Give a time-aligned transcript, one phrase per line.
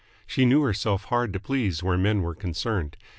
[0.25, 2.97] She knew herself hard to please where men were concerned.